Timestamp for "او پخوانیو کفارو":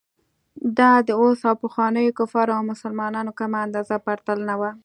1.49-2.51